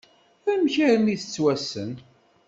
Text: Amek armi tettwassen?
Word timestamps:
Amek 0.51 0.75
armi 0.87 1.15
tettwassen? 1.21 1.91